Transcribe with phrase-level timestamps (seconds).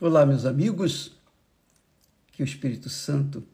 [0.00, 1.10] Olá, meus amigos,
[2.30, 3.44] que o Espírito Santo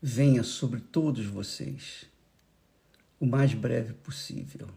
[0.00, 2.06] venha sobre todos vocês
[3.20, 4.70] o mais breve possível.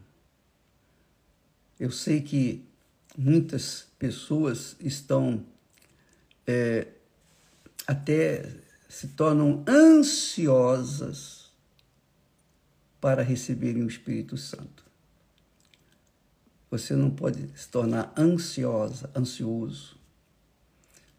[1.78, 2.68] Eu sei que
[3.16, 5.42] muitas pessoas estão
[6.46, 6.88] é,
[7.86, 8.54] até
[8.86, 11.50] se tornam ansiosas
[13.00, 14.84] para receberem o Espírito Santo.
[16.70, 19.98] Você não pode se tornar ansiosa, ansioso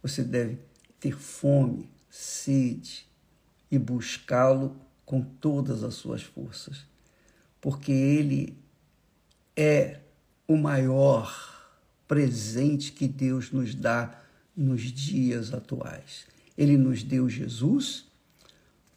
[0.02, 0.59] você deve
[0.99, 3.07] ter fome, sede
[3.70, 4.75] e buscá-lo
[5.05, 6.85] com todas as suas forças,
[7.59, 8.58] porque ele
[9.55, 9.99] é
[10.48, 11.70] o maior
[12.08, 14.22] presente que Deus nos dá
[14.55, 16.25] nos dias atuais.
[16.58, 18.05] Ele nos deu Jesus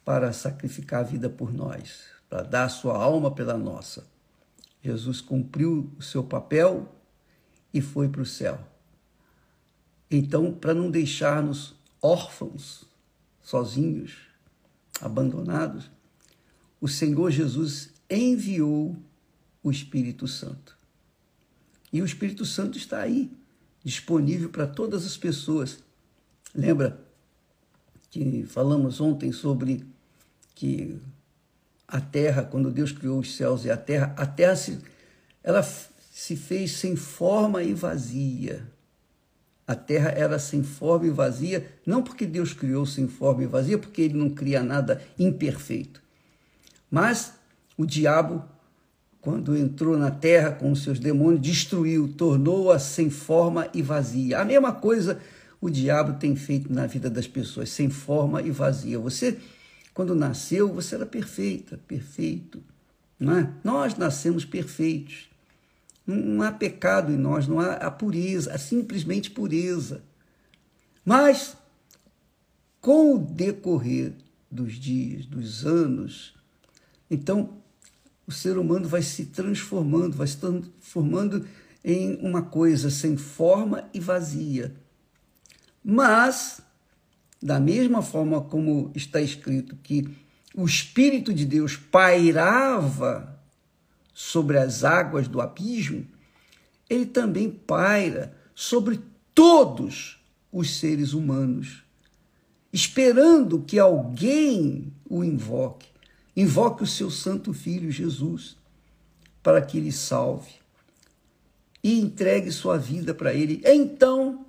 [0.05, 4.07] para sacrificar a vida por nós, para dar a sua alma pela nossa.
[4.83, 6.93] Jesus cumpriu o seu papel
[7.73, 8.74] e foi para o céu.
[10.11, 12.85] Então, para não deixar-nos órfãos,
[13.43, 14.13] sozinhos,
[15.01, 15.91] abandonados,
[16.81, 18.97] o Senhor Jesus enviou
[19.63, 20.77] o Espírito Santo.
[21.93, 23.31] E o Espírito Santo está aí,
[23.83, 25.79] disponível para todas as pessoas.
[26.55, 27.01] Lembra
[28.11, 29.87] que falamos ontem sobre
[30.55, 31.01] que
[31.87, 34.79] a terra, quando Deus criou os céus e a terra, a terra se,
[35.43, 38.67] ela se fez sem forma e vazia.
[39.67, 43.79] A terra era sem forma e vazia, não porque Deus criou sem forma e vazia,
[43.79, 46.03] porque ele não cria nada imperfeito.
[46.91, 47.33] Mas
[47.77, 48.45] o diabo,
[49.21, 54.39] quando entrou na terra com os seus demônios, destruiu, tornou-a sem forma e vazia.
[54.39, 55.19] A mesma coisa
[55.65, 58.99] o diabo tem feito na vida das pessoas, sem forma e vazia.
[58.99, 59.39] Você,
[59.95, 62.63] quando nasceu, você era perfeita, perfeito.
[63.19, 63.51] Não é?
[63.65, 65.31] Nós nascemos perfeitos.
[66.07, 70.03] Não há pecado em nós, não há a pureza, a simplesmente pureza.
[71.05, 71.57] Mas,
[72.81, 74.13] com o decorrer
[74.51, 76.35] dos dias, dos anos,
[77.11, 77.59] então
[78.27, 81.47] o ser humano vai se transformando, vai se transformando
[81.85, 84.75] em uma coisa sem forma e vazia.
[85.85, 86.63] Mas,
[87.43, 90.09] da mesma forma como está escrito que
[90.55, 93.34] o Espírito de Deus pairava
[94.15, 96.07] sobre as águas do abismo,
[96.89, 99.01] ele também paira sobre
[99.35, 101.83] todos os seres humanos,
[102.73, 105.89] esperando que alguém o invoque,
[106.37, 108.57] invoque o seu santo filho Jesus,
[109.43, 110.53] para que ele salve
[111.83, 113.61] e entregue sua vida para ele.
[113.65, 114.47] Então,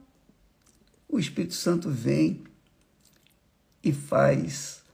[1.10, 2.44] o Espírito Santo vem
[3.84, 4.85] e faz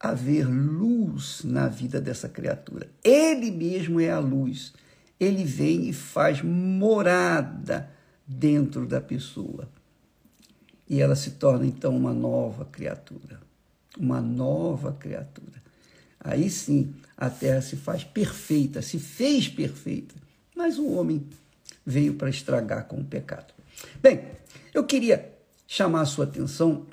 [0.00, 2.88] haver luz na vida dessa criatura.
[3.02, 4.72] Ele mesmo é a luz.
[5.18, 7.90] Ele vem e faz morada
[8.26, 9.68] dentro da pessoa.
[10.88, 13.40] E ela se torna então uma nova criatura.
[13.98, 15.62] Uma nova criatura.
[16.20, 20.14] Aí sim a terra se faz perfeita, se fez perfeita.
[20.54, 21.26] Mas o homem
[21.84, 23.52] veio para estragar com o pecado.
[24.00, 24.24] Bem,
[24.72, 25.32] eu queria
[25.66, 26.86] chamar a sua atenção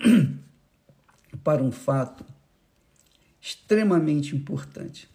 [1.44, 2.26] para um fato
[3.46, 5.08] extremamente importante.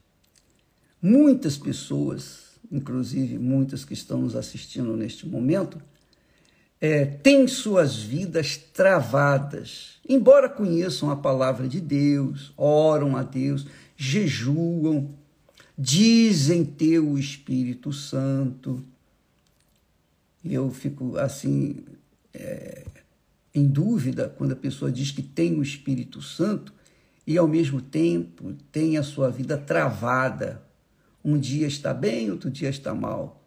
[1.02, 5.82] Muitas pessoas, inclusive muitas que estão nos assistindo neste momento,
[6.80, 15.12] é, têm suas vidas travadas, embora conheçam a palavra de Deus, oram a Deus, jejuam,
[15.76, 18.80] dizem ter o Espírito Santo.
[20.44, 21.84] Eu fico assim
[22.32, 22.84] é,
[23.52, 26.72] em dúvida quando a pessoa diz que tem o Espírito Santo
[27.30, 30.60] e ao mesmo tempo tem a sua vida travada.
[31.24, 33.40] Um dia está bem, outro dia está mal.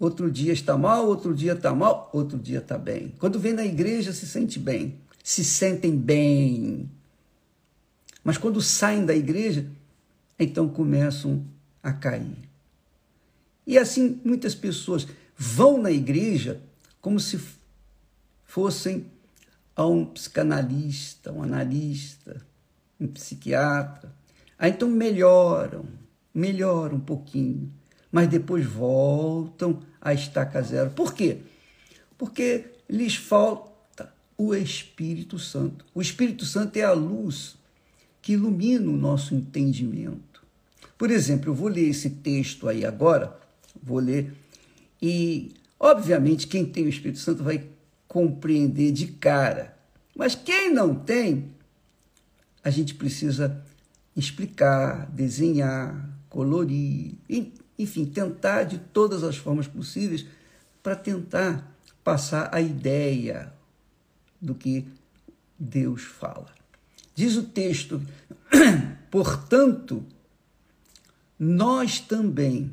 [0.00, 3.14] Outro dia está mal, outro dia está mal, outro dia está bem.
[3.20, 6.90] Quando vem na igreja se sente bem, se sentem bem.
[8.24, 9.70] Mas quando saem da igreja,
[10.36, 11.46] então começam
[11.80, 12.36] a cair.
[13.64, 15.06] E assim muitas pessoas
[15.36, 16.60] vão na igreja
[17.00, 17.38] como se
[18.44, 19.06] fossem
[19.76, 22.44] a um psicanalista, um analista,
[23.00, 24.12] um psiquiatra.
[24.58, 25.84] Aí então melhoram,
[26.34, 27.70] melhoram um pouquinho,
[28.10, 30.90] mas depois voltam à estaca zero.
[30.90, 31.38] Por quê?
[32.16, 35.84] Porque lhes falta o Espírito Santo.
[35.94, 37.56] O Espírito Santo é a luz
[38.22, 40.42] que ilumina o nosso entendimento.
[40.98, 43.38] Por exemplo, eu vou ler esse texto aí agora,
[43.82, 44.32] vou ler,
[45.00, 47.66] e obviamente quem tem o Espírito Santo vai
[48.08, 49.76] compreender de cara.
[50.16, 51.50] Mas quem não tem,
[52.66, 53.64] a gente precisa
[54.16, 57.14] explicar, desenhar, colorir,
[57.78, 60.26] enfim, tentar de todas as formas possíveis
[60.82, 61.72] para tentar
[62.02, 63.52] passar a ideia,
[64.40, 64.84] do que
[65.56, 66.52] Deus fala.
[67.14, 68.02] Diz o texto,
[69.12, 70.04] portanto,
[71.38, 72.72] nós também,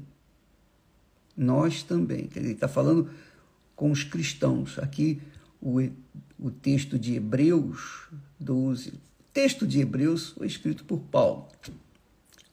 [1.38, 3.12] nós também, ele está falando
[3.76, 4.80] com os cristãos.
[4.80, 5.22] Aqui
[5.62, 5.80] o,
[6.40, 8.08] o texto de Hebreus
[8.40, 11.48] 12, texto de Hebreus foi escrito por Paulo,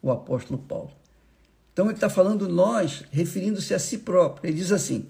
[0.03, 0.91] o apóstolo Paulo.
[1.73, 4.49] Então ele está falando nós, referindo-se a si próprio.
[4.49, 5.07] Ele diz assim: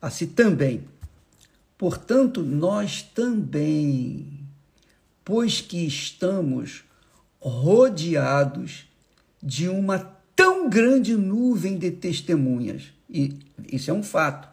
[0.00, 0.84] a si também.
[1.76, 4.40] Portanto, nós também,
[5.24, 6.84] pois que estamos
[7.40, 8.86] rodeados
[9.42, 9.98] de uma
[10.36, 12.92] tão grande nuvem de testemunhas.
[13.08, 13.38] E
[13.72, 14.48] isso é um fato.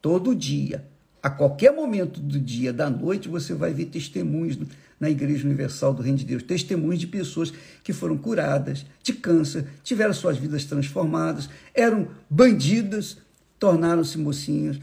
[0.00, 0.86] Todo dia,
[1.24, 4.58] a qualquer momento do dia, da noite, você vai ver testemunhos
[5.00, 6.42] na Igreja Universal do Reino de Deus.
[6.42, 7.50] Testemunhos de pessoas
[7.82, 13.16] que foram curadas de câncer, tiveram suas vidas transformadas, eram bandidas,
[13.58, 14.78] tornaram-se mocinhos,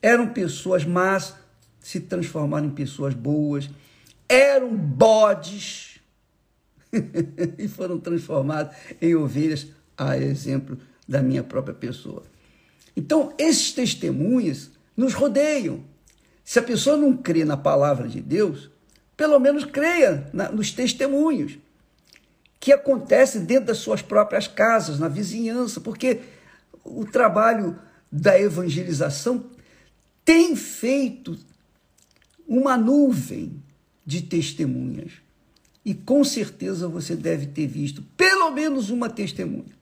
[0.00, 1.34] eram pessoas más,
[1.78, 3.68] se transformaram em pessoas boas,
[4.26, 6.00] eram bodes
[7.58, 9.66] e foram transformados em ovelhas,
[9.98, 12.22] a exemplo da minha própria pessoa.
[12.96, 15.82] Então, esses testemunhos nos rodeiam.
[16.44, 18.70] Se a pessoa não crê na palavra de Deus,
[19.16, 21.58] pelo menos creia na, nos testemunhos
[22.58, 26.20] que acontecem dentro das suas próprias casas, na vizinhança, porque
[26.84, 27.78] o trabalho
[28.10, 29.44] da evangelização
[30.24, 31.36] tem feito
[32.46, 33.62] uma nuvem
[34.04, 35.12] de testemunhas.
[35.84, 39.72] E com certeza você deve ter visto pelo menos uma testemunha.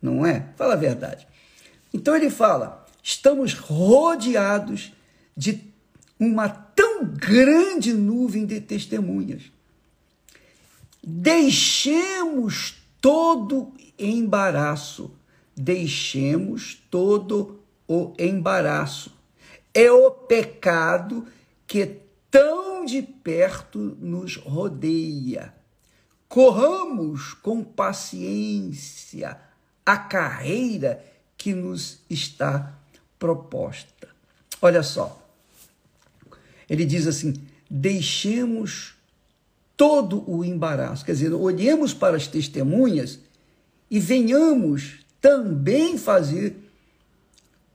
[0.00, 0.48] Não é?
[0.56, 1.26] Fala a verdade.
[1.92, 4.92] Então ele fala: estamos rodeados
[5.34, 5.64] de
[6.20, 9.50] uma tão grande nuvem de testemunhas.
[11.02, 15.10] Deixemos todo embaraço,
[15.56, 19.16] deixemos todo o embaraço.
[19.72, 21.26] É o pecado
[21.66, 22.00] que
[22.30, 25.54] tão de perto nos rodeia.
[26.28, 29.40] Corramos com paciência
[29.86, 31.02] a carreira
[31.38, 32.77] que nos está
[33.18, 34.08] proposta.
[34.60, 35.26] Olha só,
[36.68, 37.34] ele diz assim:
[37.70, 38.94] deixemos
[39.76, 43.20] todo o embaraço, quer dizer, olhemos para as testemunhas
[43.90, 46.56] e venhamos também fazer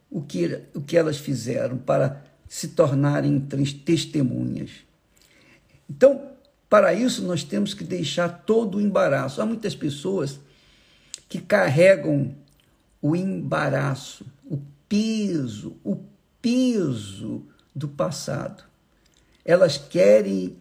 [0.10, 3.40] o que, o que elas fizeram para se tornarem
[3.84, 4.70] testemunhas.
[5.90, 6.30] Então,
[6.70, 9.42] para isso, nós temos que deixar todo o embaraço.
[9.42, 10.40] Há muitas pessoas
[11.28, 12.36] que carregam
[13.02, 14.26] o embaraço,
[14.94, 15.96] peso, o
[16.40, 18.64] peso do passado.
[19.44, 20.56] Elas querem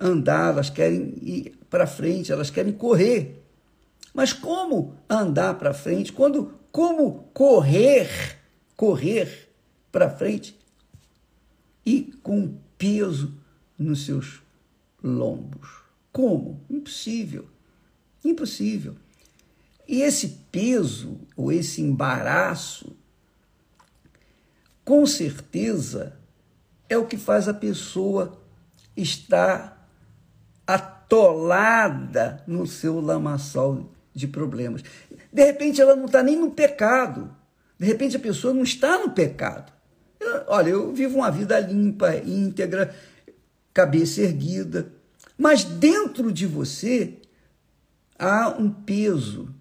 [0.00, 3.42] andar, elas querem ir para frente, elas querem correr.
[4.14, 6.12] Mas como andar para frente?
[6.12, 8.38] Quando como correr,
[8.76, 9.48] correr
[9.90, 10.56] para frente
[11.84, 13.34] e com peso
[13.76, 14.40] nos seus
[15.02, 15.68] lombos.
[16.12, 16.60] Como?
[16.70, 17.48] Impossível.
[18.24, 18.94] Impossível.
[19.88, 22.96] E esse peso, ou esse embaraço,
[24.88, 26.18] com certeza
[26.88, 28.40] é o que faz a pessoa
[28.96, 29.86] estar
[30.66, 34.82] atolada no seu lamaçal de problemas.
[35.30, 37.36] De repente ela não está nem no pecado.
[37.78, 39.70] De repente a pessoa não está no pecado.
[40.46, 42.96] Olha, eu vivo uma vida limpa, íntegra,
[43.74, 44.90] cabeça erguida,
[45.36, 47.18] mas dentro de você
[48.18, 49.54] há um peso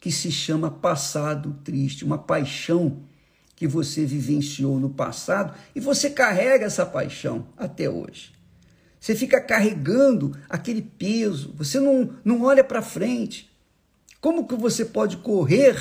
[0.00, 3.11] que se chama passado triste, uma paixão
[3.62, 8.32] que você vivenciou no passado e você carrega essa paixão até hoje.
[8.98, 13.56] Você fica carregando aquele peso, você não, não olha para frente.
[14.20, 15.76] Como que você pode correr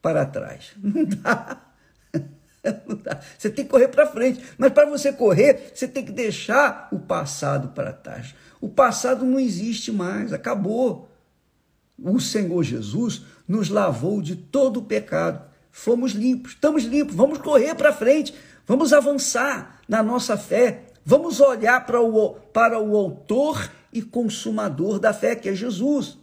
[0.00, 0.76] para trás?
[2.86, 3.20] Não dá.
[3.36, 4.40] Você tem que correr para frente.
[4.56, 8.32] Mas para você correr, você tem que deixar o passado para trás.
[8.60, 11.10] O passado não existe mais, acabou.
[11.98, 15.51] O Senhor Jesus nos lavou de todo o pecado.
[15.72, 18.32] Fomos limpos, estamos limpos, vamos correr para frente,
[18.64, 25.12] vamos avançar na nossa fé, vamos olhar para o, para o autor e consumador da
[25.12, 26.16] fé, que é Jesus.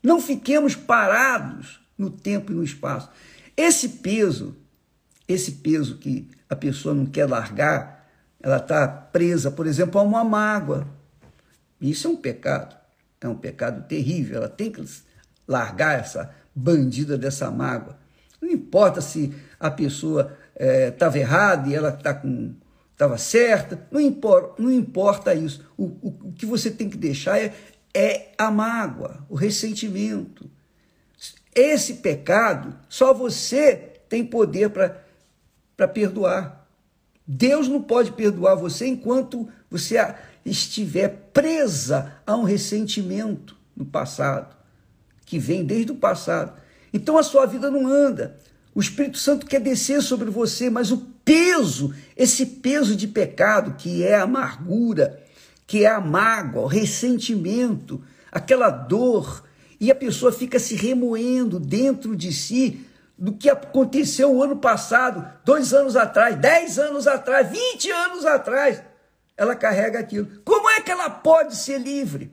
[0.00, 3.10] Não fiquemos parados no tempo e no espaço.
[3.56, 4.56] Esse peso
[5.32, 8.08] esse peso que a pessoa não quer largar,
[8.40, 10.86] ela está presa, por exemplo, a uma mágoa.
[11.80, 12.76] Isso é um pecado,
[13.20, 14.38] é um pecado terrível.
[14.38, 14.84] Ela tem que
[15.46, 17.98] largar essa bandida dessa mágoa.
[18.40, 20.36] Não importa se a pessoa
[20.88, 22.54] estava é, errada e ela está com
[23.00, 25.64] estava certa, não importa, não importa isso.
[25.74, 27.54] O, o, o, que você tem que deixar é,
[27.94, 30.50] é a mágoa, o ressentimento.
[31.54, 36.68] Esse pecado, só você tem poder para perdoar.
[37.26, 39.96] Deus não pode perdoar você enquanto você
[40.44, 44.54] estiver presa a um ressentimento no passado,
[45.24, 46.60] que vem desde o passado.
[46.92, 48.36] Então a sua vida não anda.
[48.74, 54.04] O Espírito Santo quer descer sobre você, mas o peso, esse peso de pecado, que
[54.04, 55.20] é a amargura,
[55.66, 59.44] que é a mágoa, o ressentimento, aquela dor,
[59.78, 65.26] e a pessoa fica se remoendo dentro de si do que aconteceu o ano passado,
[65.44, 68.82] dois anos atrás, dez anos atrás, vinte anos atrás.
[69.36, 70.28] Ela carrega aquilo.
[70.44, 72.30] Como é que ela pode ser livre?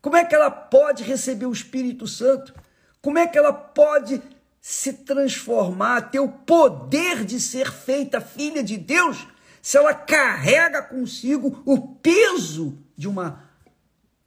[0.00, 2.54] Como é que ela pode receber o Espírito Santo?
[3.04, 4.22] Como é que ela pode
[4.62, 9.26] se transformar, ter o poder de ser feita filha de Deus,
[9.60, 13.44] se ela carrega consigo o peso de uma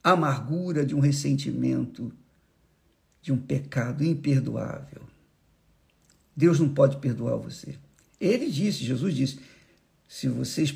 [0.00, 2.12] amargura, de um ressentimento,
[3.20, 5.02] de um pecado imperdoável.
[6.36, 7.76] Deus não pode perdoar você.
[8.20, 9.40] Ele disse, Jesus disse:
[10.06, 10.72] se vocês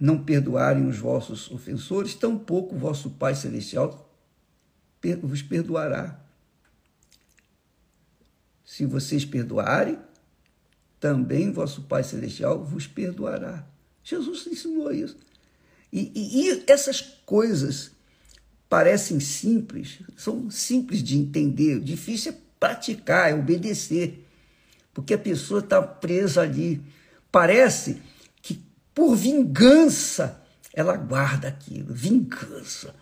[0.00, 4.10] não perdoarem os vossos ofensores, tampouco o vosso Pai Celestial
[5.22, 6.25] vos perdoará.
[8.66, 9.96] Se vocês perdoarem,
[10.98, 13.64] também vosso Pai Celestial vos perdoará.
[14.02, 15.16] Jesus ensinou isso.
[15.92, 17.92] E, e, e essas coisas
[18.68, 24.26] parecem simples, são simples de entender, difícil é praticar, é obedecer,
[24.92, 26.82] porque a pessoa está presa ali.
[27.30, 28.02] Parece
[28.42, 28.60] que
[28.92, 30.42] por vingança
[30.74, 32.92] ela guarda aquilo, vingança.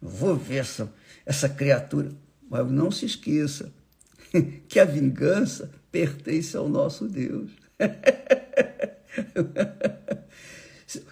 [0.00, 0.92] Vou ver essa,
[1.26, 2.12] essa criatura,
[2.48, 3.72] mas não se esqueça
[4.68, 7.50] que a vingança pertence ao nosso Deus.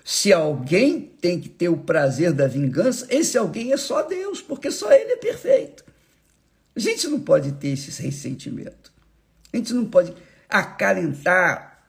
[0.04, 4.70] Se alguém tem que ter o prazer da vingança, esse alguém é só Deus, porque
[4.70, 5.84] só Ele é perfeito.
[6.74, 8.92] A gente não pode ter esse ressentimento.
[9.52, 10.14] A gente não pode
[10.48, 11.84] acalentar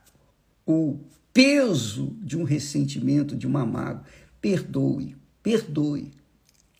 [0.65, 0.99] o
[1.33, 4.03] peso de um ressentimento, de uma mágoa.
[4.41, 6.11] Perdoe, perdoe.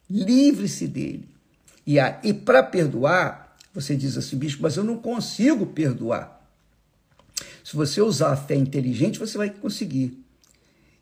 [0.10, 1.30] Livre-se dele.
[1.86, 3.43] E, e para perdoar,
[3.74, 6.42] você diz assim, bicho, mas eu não consigo perdoar.
[7.64, 10.24] Se você usar a fé inteligente, você vai conseguir.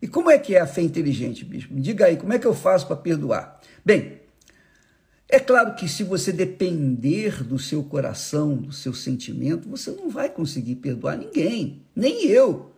[0.02, 1.74] E como é que é a fé inteligente, bispo?
[1.74, 3.60] Me diga aí, como é que eu faço para perdoar?
[3.84, 4.22] Bem,
[5.28, 10.30] é claro que se você depender do seu coração, do seu sentimento, você não vai
[10.30, 12.74] conseguir perdoar ninguém, nem eu.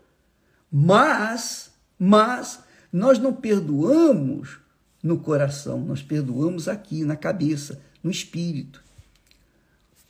[0.71, 2.59] Mas, mas
[2.91, 4.59] nós não perdoamos
[5.01, 8.82] no coração, nós perdoamos aqui na cabeça, no espírito.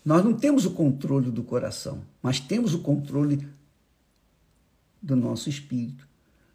[0.04, 3.48] Nós não temos o controle do coração, mas temos o controle
[5.02, 6.08] do nosso espírito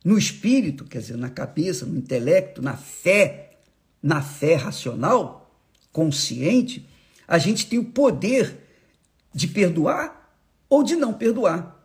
[0.04, 3.58] no espírito, quer dizer, na cabeça, no intelecto, na fé,
[4.02, 5.54] na fé racional,
[5.92, 6.88] consciente,
[7.26, 8.56] a gente tem o poder
[9.34, 10.32] de perdoar
[10.68, 11.76] ou de não perdoar.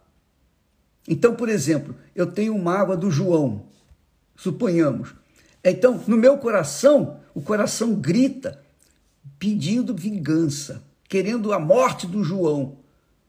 [1.07, 3.65] Então, por exemplo, eu tenho mágoa do João,
[4.37, 5.13] suponhamos.
[5.63, 8.63] Então, no meu coração, o coração grita
[9.37, 10.81] pedindo vingança,
[11.13, 12.79] querendo a morte do João.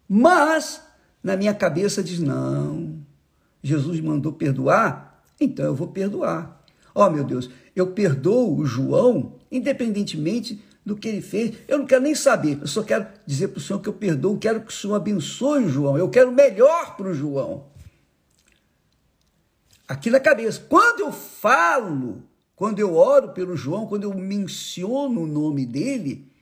[0.08, 0.82] Mas
[1.22, 2.98] na minha cabeça diz: não,
[3.62, 6.64] Jesus mandou perdoar, então eu vou perdoar.
[6.94, 11.58] Ó oh, meu Deus, eu perdoo o João, independentemente do que ele fez.
[11.68, 14.38] Eu não quero nem saber, eu só quero dizer para o Senhor que eu perdoo,
[14.38, 17.66] quero que o Senhor abençoe o João, eu quero melhor para o João.
[19.86, 20.58] Aqui na cabeça.
[20.70, 22.22] Quando eu falo,
[22.56, 26.32] quando eu oro pelo João, quando eu menciono o nome dele,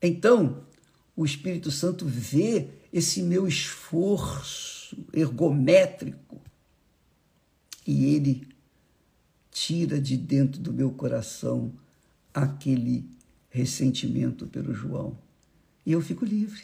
[0.00, 0.64] então
[1.16, 6.40] o Espírito Santo vê esse meu esforço ergométrico.
[7.86, 8.46] E ele
[9.50, 11.72] tira de dentro do meu coração
[12.32, 13.04] aquele
[13.50, 15.18] ressentimento pelo João.
[15.84, 16.62] E eu fico livre.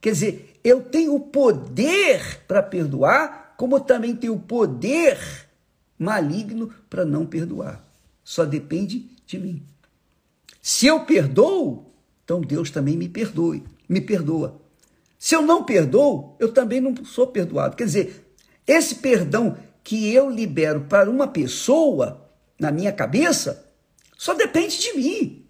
[0.00, 5.18] Quer dizer, eu tenho o poder para perdoar, como também tenho o poder
[5.98, 7.86] maligno para não perdoar.
[8.24, 9.62] Só depende de mim.
[10.60, 11.93] Se eu perdoo,
[12.24, 14.60] então Deus também me perdoe, me perdoa.
[15.18, 17.76] Se eu não perdoo, eu também não sou perdoado.
[17.76, 18.34] Quer dizer,
[18.66, 23.66] esse perdão que eu libero para uma pessoa, na minha cabeça,
[24.16, 25.46] só depende de mim.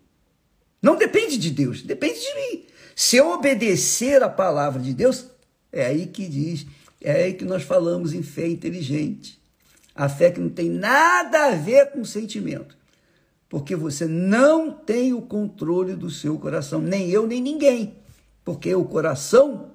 [0.82, 2.66] Não depende de Deus, depende de mim.
[2.94, 5.26] Se eu obedecer a palavra de Deus,
[5.72, 6.66] é aí que diz,
[7.00, 9.40] é aí que nós falamos em fé inteligente.
[9.94, 12.76] A fé que não tem nada a ver com sentimento.
[13.54, 18.04] Porque você não tem o controle do seu coração, nem eu, nem ninguém
[18.44, 19.70] porque o coração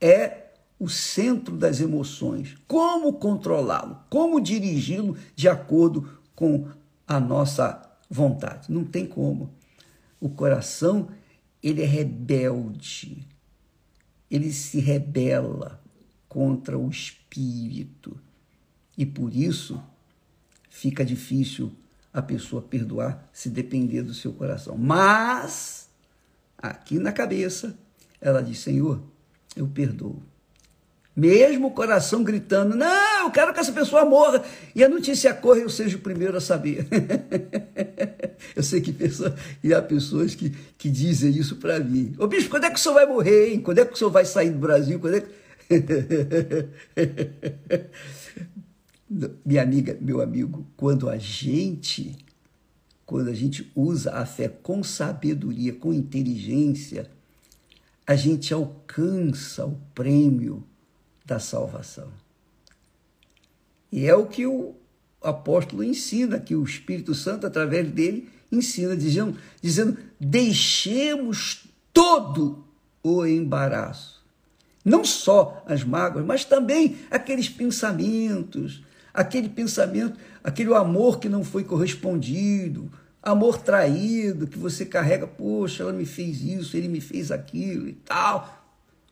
[0.00, 2.56] é o centro das emoções.
[2.68, 3.98] Como controlá-lo?
[4.08, 6.68] Como dirigi-lo de acordo com
[7.06, 8.70] a nossa vontade?
[8.70, 9.50] Não tem como.
[10.20, 11.08] O coração,
[11.60, 13.26] ele é rebelde.
[14.30, 15.82] Ele se rebela
[16.28, 18.16] contra o espírito.
[18.96, 19.82] E por isso
[20.70, 21.72] fica difícil
[22.18, 24.76] a pessoa perdoar se depender do seu coração.
[24.76, 25.88] Mas,
[26.56, 27.78] aqui na cabeça,
[28.20, 29.00] ela diz: Senhor,
[29.54, 30.20] eu perdoo.
[31.14, 34.42] Mesmo o coração gritando: Não, eu quero que essa pessoa morra.
[34.74, 36.88] E a notícia corre, eu seja o primeiro a saber.
[38.54, 42.50] eu sei que pessoa, e há pessoas que, que dizem isso para mim: Ô bicho,
[42.50, 43.52] quando é que o senhor vai morrer?
[43.52, 43.60] Hein?
[43.60, 44.98] Quando é que o senhor vai sair do Brasil?
[44.98, 45.28] Quando é que.
[49.44, 52.16] Minha amiga, meu amigo, quando a gente,
[53.06, 57.10] quando a gente usa a fé com sabedoria, com inteligência,
[58.06, 60.62] a gente alcança o prêmio
[61.24, 62.08] da salvação.
[63.90, 64.74] E é o que o
[65.22, 72.64] apóstolo ensina, que o Espírito Santo, através dele, ensina, dizendo, dizendo deixemos todo
[73.02, 74.18] o embaraço.
[74.84, 81.64] Não só as mágoas, mas também aqueles pensamentos, aquele pensamento, aquele amor que não foi
[81.64, 82.90] correspondido,
[83.22, 87.92] amor traído que você carrega, poxa, ela me fez isso, ele me fez aquilo e
[87.92, 88.64] tal.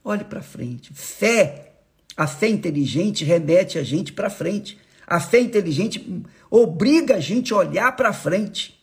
[0.04, 0.92] Olhe para frente.
[0.94, 1.72] Fé,
[2.16, 4.78] a fé inteligente remete a gente para frente.
[5.06, 8.80] A fé inteligente obriga a gente a olhar para frente.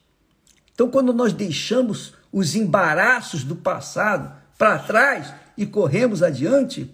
[0.74, 6.90] Então, quando nós deixamos os embaraços do passado para trás e corremos adiante,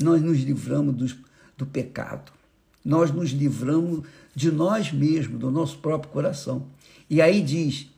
[0.00, 1.24] nós nos livramos do,
[1.58, 2.39] do pecado
[2.84, 6.66] nós nos livramos de nós mesmos, do nosso próprio coração.
[7.08, 7.88] E aí diz: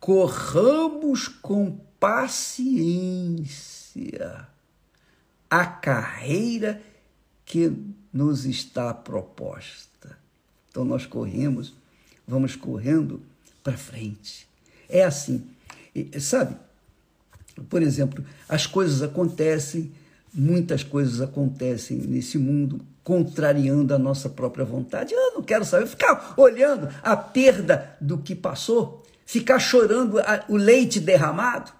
[0.00, 3.44] corramos com paciência
[5.50, 6.82] a carreira
[7.44, 7.72] que
[8.12, 10.18] nos está proposta.
[10.70, 11.72] Então nós corremos,
[12.26, 13.22] vamos correndo
[13.62, 14.48] para frente.
[14.88, 15.46] É assim,
[16.20, 16.56] sabe?
[17.68, 19.92] Por exemplo, as coisas acontecem,
[20.32, 25.12] muitas coisas acontecem nesse mundo contrariando a nossa própria vontade.
[25.12, 30.16] Eu não quero saber, ficar olhando a perda do que passou, ficar chorando
[30.48, 31.70] o leite derramado,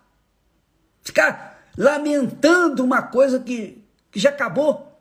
[1.02, 3.82] ficar lamentando uma coisa que,
[4.12, 4.92] que já acabou.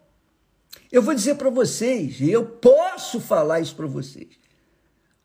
[0.90, 4.30] Eu vou dizer para vocês, eu posso falar isso para vocês.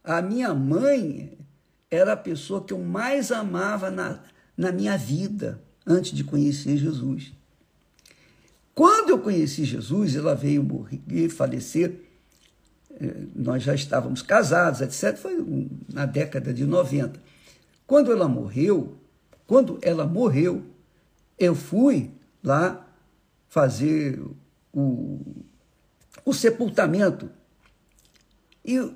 [0.03, 1.39] A minha mãe
[1.91, 4.21] era a pessoa que eu mais amava na,
[4.57, 7.33] na minha vida antes de conhecer Jesus.
[8.79, 12.01] Quando eu conheci Jesus, ela veio morrer, falecer,
[12.93, 15.17] eh, nós já estávamos casados, etc.
[15.17, 17.21] Foi na década de 90.
[17.89, 18.97] Quando ela morreu,
[19.49, 20.63] quando ela morreu,
[21.37, 22.87] eu fui lá
[23.49, 24.23] fazer
[24.73, 25.23] o,
[26.25, 27.29] o sepultamento.
[28.65, 28.95] E eu,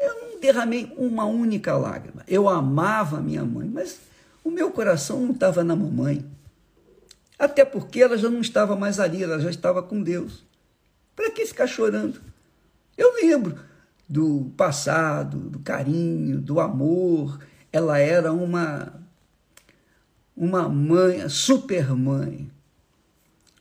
[0.00, 2.22] não derramei uma única lágrima.
[2.28, 3.98] Eu amava minha mãe, mas
[4.44, 6.24] o meu coração não estava na mamãe.
[7.38, 10.44] Até porque ela já não estava mais ali, ela já estava com Deus.
[11.16, 12.20] Para que ficar chorando?
[12.96, 13.58] Eu lembro
[14.08, 17.38] do passado, do carinho, do amor.
[17.72, 18.92] Ela era uma
[20.36, 22.50] uma mãe, super mãe.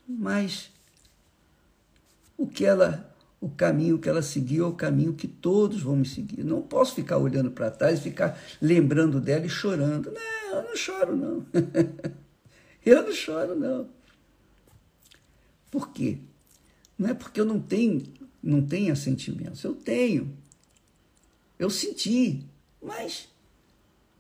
[0.07, 0.71] Mas
[2.37, 3.09] o que ela
[3.39, 6.43] o caminho que ela seguiu é o caminho que todos vamos seguir.
[6.45, 10.11] Não posso ficar olhando para trás e ficar lembrando dela e chorando.
[10.11, 11.45] Não, eu não choro não.
[12.85, 13.89] Eu não choro, não.
[15.71, 16.19] Por quê?
[16.97, 18.03] Não é porque eu não tenho,
[18.41, 19.63] não tenha sentimentos.
[19.63, 20.37] Eu tenho.
[21.57, 22.45] Eu senti,
[22.81, 23.27] mas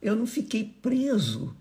[0.01, 1.55] eu não fiquei preso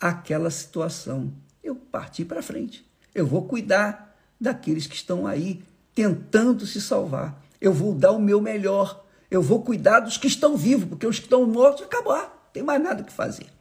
[0.00, 1.32] àquela situação.
[1.62, 2.86] Eu parti para frente.
[3.14, 5.62] Eu vou cuidar daqueles que estão aí
[5.94, 7.42] tentando se salvar.
[7.60, 9.04] Eu vou dar o meu melhor.
[9.30, 12.28] Eu vou cuidar dos que estão vivos, porque os que estão mortos acabaram.
[12.28, 13.55] Não tem mais nada que fazer.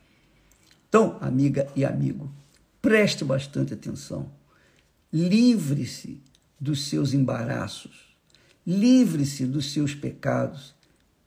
[0.96, 2.34] Então, amiga e amigo,
[2.82, 4.32] preste bastante atenção.
[5.12, 6.24] Livre-se
[6.58, 8.16] dos seus embaraços,
[8.66, 10.74] livre-se dos seus pecados,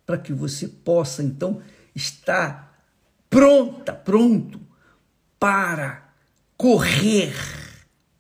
[0.06, 1.60] para que você possa então
[1.94, 2.82] estar
[3.28, 4.58] pronta, pronto
[5.38, 6.14] para
[6.56, 7.34] correr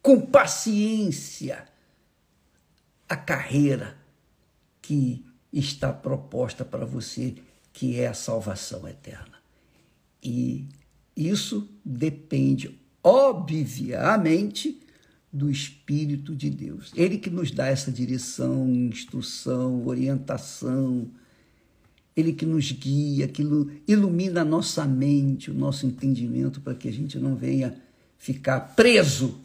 [0.02, 1.66] com paciência
[3.08, 3.96] a carreira
[4.82, 7.36] que está proposta para você,
[7.72, 9.38] que é a salvação eterna.
[10.22, 10.68] E
[11.18, 14.80] isso depende, obviamente,
[15.32, 16.92] do Espírito de Deus.
[16.94, 21.10] Ele que nos dá essa direção, instrução, orientação,
[22.16, 23.42] ele que nos guia, que
[23.86, 27.74] ilumina a nossa mente, o nosso entendimento, para que a gente não venha
[28.16, 29.40] ficar preso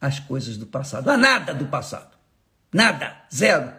[0.00, 2.14] às coisas do passado, a nada do passado.
[2.72, 3.72] Nada, zero.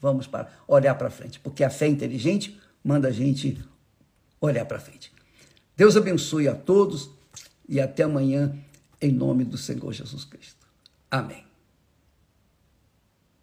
[0.00, 3.58] Vamos para olhar para frente, porque a fé inteligente manda a gente
[4.40, 5.12] olhar para frente.
[5.80, 7.08] Deus abençoe a todos
[7.66, 8.54] e até amanhã,
[9.00, 10.66] em nome do Senhor Jesus Cristo.
[11.10, 11.49] Amém.